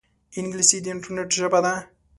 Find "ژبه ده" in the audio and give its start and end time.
1.37-1.73